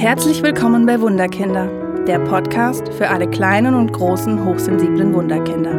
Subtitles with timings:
[0.00, 1.66] Herzlich willkommen bei Wunderkinder,
[2.06, 5.78] der Podcast für alle kleinen und großen hochsensiblen Wunderkinder.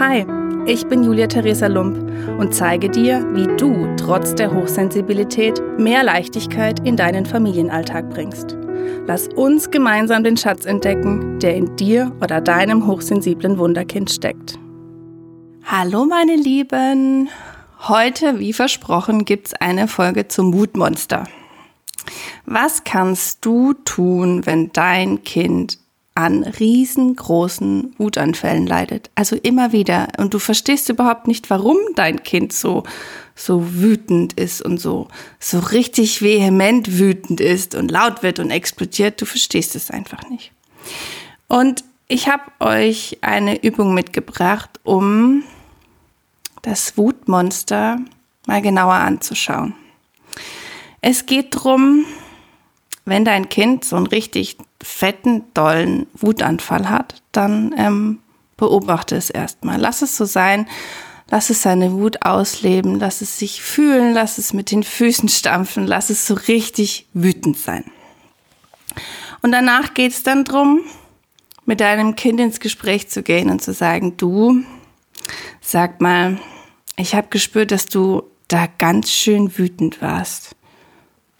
[0.00, 0.26] Hi,
[0.66, 1.96] ich bin Julia Theresa Lump
[2.40, 8.56] und zeige dir, wie du trotz der Hochsensibilität mehr Leichtigkeit in deinen Familienalltag bringst.
[9.06, 14.58] Lass uns gemeinsam den Schatz entdecken, der in dir oder deinem hochsensiblen Wunderkind steckt.
[15.62, 17.28] Hallo meine Lieben!
[17.86, 21.28] Heute, wie versprochen, gibt's eine Folge zum Wutmonster.
[22.54, 25.78] Was kannst du tun, wenn dein Kind
[26.14, 29.10] an riesengroßen Wutanfällen leidet?
[29.14, 30.08] Also immer wieder.
[30.18, 32.82] Und du verstehst überhaupt nicht, warum dein Kind so,
[33.34, 35.08] so wütend ist und so,
[35.40, 39.22] so richtig vehement wütend ist und laut wird und explodiert.
[39.22, 40.52] Du verstehst es einfach nicht.
[41.48, 45.42] Und ich habe euch eine Übung mitgebracht, um
[46.60, 47.98] das Wutmonster
[48.46, 49.74] mal genauer anzuschauen.
[51.00, 52.04] Es geht darum,
[53.04, 58.18] wenn dein Kind so einen richtig fetten, dollen Wutanfall hat, dann ähm,
[58.56, 59.80] beobachte es erstmal.
[59.80, 60.68] Lass es so sein.
[61.30, 63.00] Lass es seine Wut ausleben.
[63.00, 64.12] Lass es sich fühlen.
[64.12, 65.86] Lass es mit den Füßen stampfen.
[65.86, 67.84] Lass es so richtig wütend sein.
[69.40, 70.80] Und danach geht es dann drum,
[71.64, 74.62] mit deinem Kind ins Gespräch zu gehen und zu sagen, du,
[75.60, 76.38] sag mal,
[76.96, 80.54] ich habe gespürt, dass du da ganz schön wütend warst.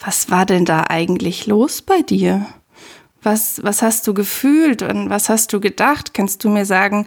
[0.05, 2.47] Was war denn da eigentlich los bei dir?
[3.23, 6.13] Was, was hast du gefühlt und was hast du gedacht?
[6.13, 7.07] Kannst du mir sagen,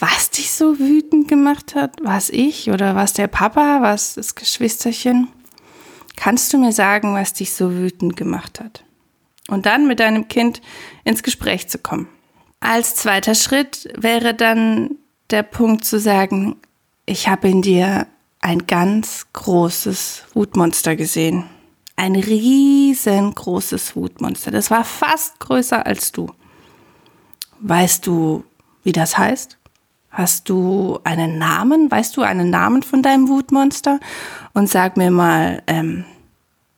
[0.00, 2.02] was dich so wütend gemacht hat?
[2.02, 3.82] War es ich oder war es der Papa?
[3.82, 5.28] War es das Geschwisterchen?
[6.16, 8.84] Kannst du mir sagen, was dich so wütend gemacht hat?
[9.46, 10.60] Und dann mit deinem Kind
[11.04, 12.08] ins Gespräch zu kommen.
[12.58, 14.96] Als zweiter Schritt wäre dann
[15.30, 16.56] der Punkt zu sagen,
[17.06, 18.08] ich habe in dir
[18.40, 21.44] ein ganz großes Wutmonster gesehen
[21.98, 24.52] ein riesengroßes Wutmonster.
[24.52, 26.30] Das war fast größer als du.
[27.60, 28.44] Weißt du,
[28.84, 29.58] wie das heißt?
[30.10, 31.90] Hast du einen Namen?
[31.90, 33.98] Weißt du einen Namen von deinem Wutmonster?
[34.54, 36.04] Und sag mir mal, ähm,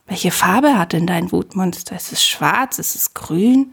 [0.07, 1.95] welche Farbe hat denn dein Wutmonster?
[1.95, 2.79] Ist es schwarz?
[2.79, 3.71] Ist es grün?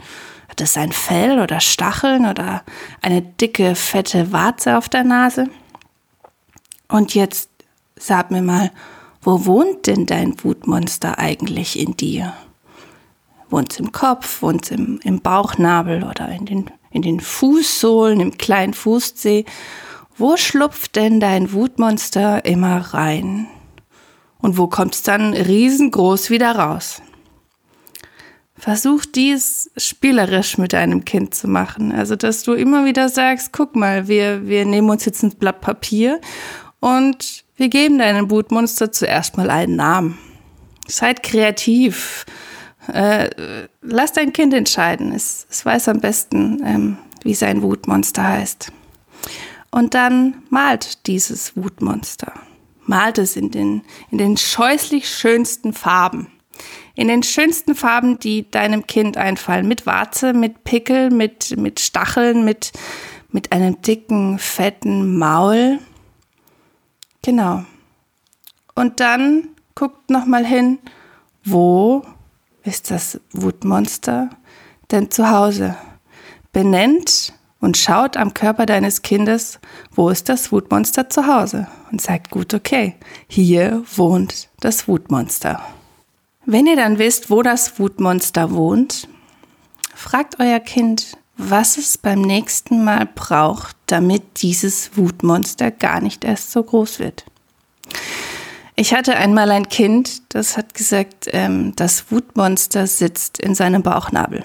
[0.50, 2.62] Hat es ein Fell oder Stacheln oder
[3.00, 5.48] eine dicke, fette Warze auf der Nase?
[6.88, 7.48] Und jetzt
[7.96, 8.70] sag mir mal,
[9.20, 12.34] wo wohnt denn dein Wutmonster eigentlich in dir?
[13.50, 18.20] Wohnt es im Kopf, wohnt es im, im Bauchnabel oder in den, in den Fußsohlen,
[18.20, 19.44] im kleinen Fußzeh?
[20.16, 23.46] Wo schlupft denn dein Wutmonster immer rein?
[24.40, 27.02] Und wo kommt es dann riesengroß wieder raus?
[28.56, 31.92] Versuch dies spielerisch mit deinem Kind zu machen.
[31.92, 35.60] Also, dass du immer wieder sagst, guck mal, wir, wir nehmen uns jetzt ein Blatt
[35.60, 36.20] Papier
[36.80, 40.16] und wir geben deinem Wutmonster zuerst mal einen Namen.
[40.86, 42.24] Seid kreativ.
[42.86, 43.30] Äh,
[43.82, 45.12] lass dein Kind entscheiden.
[45.12, 48.72] Es, es weiß am besten, ähm, wie sein Wutmonster heißt.
[49.72, 52.32] Und dann malt dieses Wutmonster.
[52.86, 56.28] Malt es in den, in den scheußlich schönsten Farben.
[56.94, 59.66] In den schönsten Farben, die deinem Kind einfallen.
[59.66, 62.72] Mit Warze, mit Pickel, mit, mit Stacheln, mit,
[63.30, 65.80] mit einem dicken, fetten Maul
[67.28, 67.62] Genau.
[68.74, 70.78] Und dann guckt nochmal hin,
[71.44, 72.02] wo
[72.64, 74.30] ist das Wutmonster
[74.90, 75.76] denn zu Hause?
[76.54, 79.60] Benennt und schaut am Körper deines Kindes,
[79.94, 81.66] wo ist das Wutmonster zu Hause?
[81.92, 82.94] Und sagt gut, okay,
[83.26, 85.60] hier wohnt das Wutmonster.
[86.46, 89.06] Wenn ihr dann wisst, wo das Wutmonster wohnt,
[89.94, 96.52] fragt euer Kind, was es beim nächsten Mal braucht, damit dieses Wutmonster gar nicht erst
[96.52, 97.24] so groß wird.
[98.76, 104.44] Ich hatte einmal ein Kind, das hat gesagt, ähm, das Wutmonster sitzt in seinem Bauchnabel.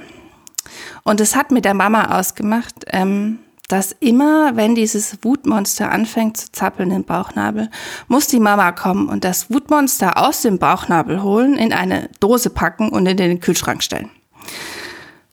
[1.04, 6.52] Und es hat mit der Mama ausgemacht, ähm, dass immer, wenn dieses Wutmonster anfängt zu
[6.52, 7.70] zappeln im Bauchnabel,
[8.08, 12.90] muss die Mama kommen und das Wutmonster aus dem Bauchnabel holen, in eine Dose packen
[12.90, 14.10] und in den Kühlschrank stellen.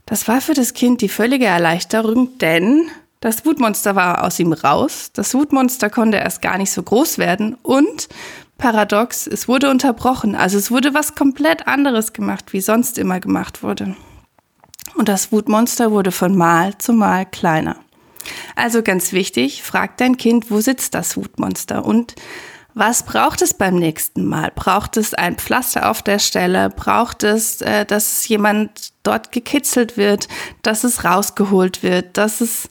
[0.06, 2.90] Das war für das Kind die völlige Erleichterung, denn
[3.20, 5.10] das Wutmonster war aus ihm raus.
[5.12, 8.08] Das Wutmonster konnte erst gar nicht so groß werden und
[8.58, 10.34] paradox, es wurde unterbrochen.
[10.34, 13.96] Also es wurde was komplett anderes gemacht, wie sonst immer gemacht wurde.
[14.94, 17.76] Und das Wutmonster wurde von Mal zu Mal kleiner.
[18.56, 22.14] Also ganz wichtig, frag dein Kind, wo sitzt das Wutmonster und
[22.72, 24.52] was braucht es beim nächsten Mal?
[24.54, 26.70] Braucht es ein Pflaster auf der Stelle?
[26.70, 30.28] Braucht es, äh, dass jemand dort gekitzelt wird,
[30.62, 32.68] dass es rausgeholt wird, dass es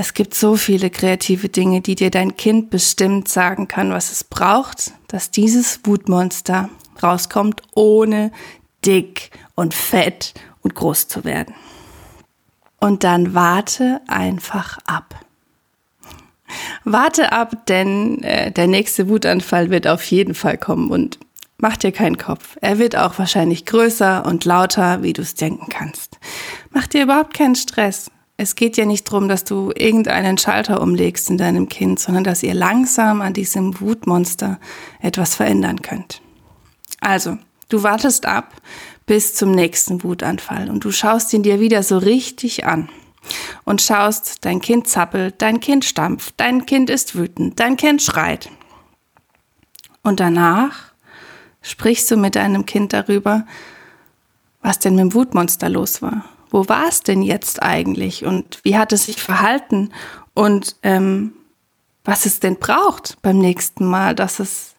[0.00, 4.24] es gibt so viele kreative Dinge, die dir dein Kind bestimmt sagen kann, was es
[4.24, 6.70] braucht, dass dieses Wutmonster
[7.02, 8.32] rauskommt, ohne
[8.84, 10.32] dick und fett
[10.62, 11.54] und groß zu werden.
[12.78, 15.20] Und dann warte einfach ab.
[16.84, 21.18] Warte ab, denn äh, der nächste Wutanfall wird auf jeden Fall kommen und
[21.58, 22.56] mach dir keinen Kopf.
[22.62, 26.18] Er wird auch wahrscheinlich größer und lauter, wie du es denken kannst.
[26.70, 28.10] Mach dir überhaupt keinen Stress.
[28.42, 32.42] Es geht ja nicht darum, dass du irgendeinen Schalter umlegst in deinem Kind, sondern dass
[32.42, 34.58] ihr langsam an diesem Wutmonster
[34.98, 36.22] etwas verändern könnt.
[37.02, 37.36] Also,
[37.68, 38.54] du wartest ab
[39.04, 42.88] bis zum nächsten Wutanfall und du schaust ihn dir wieder so richtig an
[43.64, 48.48] und schaust, dein Kind zappelt, dein Kind stampft, dein Kind ist wütend, dein Kind schreit.
[50.02, 50.94] Und danach
[51.60, 53.44] sprichst du mit deinem Kind darüber,
[54.62, 58.76] was denn mit dem Wutmonster los war wo war es denn jetzt eigentlich und wie
[58.76, 59.90] hat es sich verhalten
[60.34, 61.32] und ähm,
[62.04, 64.74] was es denn braucht beim nächsten Mal, dass es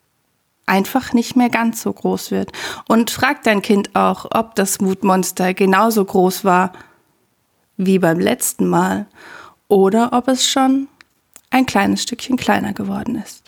[0.65, 2.51] einfach nicht mehr ganz so groß wird.
[2.87, 6.71] Und frag dein Kind auch, ob das Mutmonster genauso groß war
[7.77, 9.07] wie beim letzten Mal
[9.67, 10.87] oder ob es schon
[11.49, 13.43] ein kleines Stückchen kleiner geworden ist.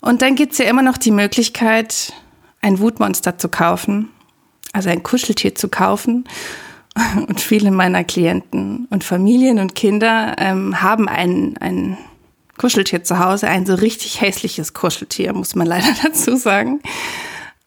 [0.00, 2.12] Und dann gibt es ja immer noch die Möglichkeit,
[2.60, 4.10] ein Wutmonster zu kaufen,
[4.72, 6.24] also ein Kuscheltier zu kaufen
[7.28, 11.98] und viele meiner Klienten und Familien und Kinder ähm, haben ein, ein
[12.58, 16.80] Kuscheltier zu Hause, ein so richtig hässliches Kuscheltier, muss man leider dazu sagen.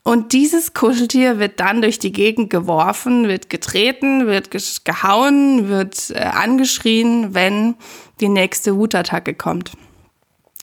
[0.03, 4.49] Und dieses Kuscheltier wird dann durch die Gegend geworfen, wird getreten, wird
[4.83, 7.75] gehauen, wird äh, angeschrien, wenn
[8.21, 9.71] die nächste Wutattacke kommt.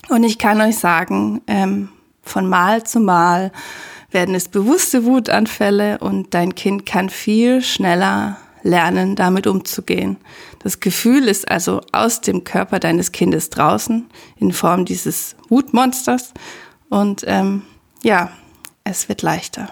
[0.09, 1.91] Und ich kann euch sagen, ähm,
[2.23, 3.53] von Mal zu Mal
[4.11, 10.17] werden es bewusste Wutanfälle und dein Kind kann viel schneller lernen, damit umzugehen.
[10.59, 16.35] Das Gefühl ist also aus dem Körper deines Kindes draußen in Form dieses Wutmonsters
[16.89, 17.63] und ähm,
[18.03, 18.31] ja,
[18.85, 19.71] es wird leichter.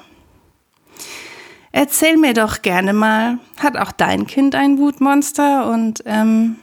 [1.73, 6.57] Erzähl mir doch gerne mal, hat auch dein Kind ein Wutmonster und ähm,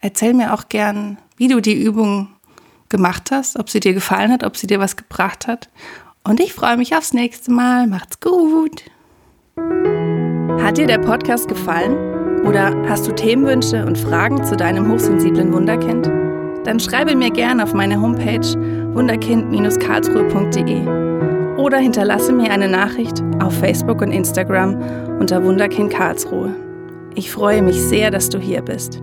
[0.00, 2.28] erzähl mir auch gern, wie du die Übung
[2.90, 5.70] gemacht hast, ob sie dir gefallen hat, ob sie dir was gebracht hat.
[6.24, 7.86] Und ich freue mich aufs nächste Mal.
[7.86, 8.82] Macht's gut.
[10.62, 11.96] Hat dir der Podcast gefallen?
[12.44, 16.10] Oder hast du Themenwünsche und Fragen zu deinem hochsensiblen Wunderkind?
[16.64, 18.40] Dann schreibe mir gerne auf meine Homepage
[18.94, 21.04] wunderkind-karlsruhe.de
[21.56, 24.76] oder hinterlasse mir eine Nachricht auf Facebook und Instagram
[25.18, 26.54] unter Wunderkind Karlsruhe.
[27.14, 29.00] Ich freue mich sehr, dass du hier bist.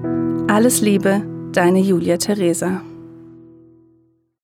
[0.48, 1.21] Alles Liebe,
[1.51, 2.81] deine Julia Theresa.